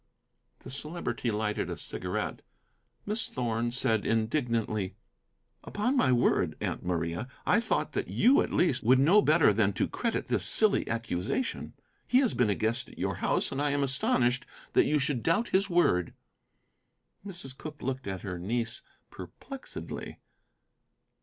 [0.61, 2.41] The Celebrity lighted a cigarette.
[3.05, 4.95] Miss Thorn said indignantly,
[5.63, 9.73] "Upon my word, Aunt Maria, I thought that you, at least, would know better than
[9.73, 11.73] to credit this silly accusation.
[12.07, 15.21] He has been a guest at your house, and I am astonished that you should
[15.21, 16.15] doubt his word."
[17.23, 17.55] Mrs.
[17.55, 18.81] Cooke looked at her niece
[19.11, 20.17] perplexedly.